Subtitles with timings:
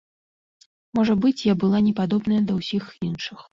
[0.99, 3.49] Можа быць, я была непадобная да ўсіх іншых.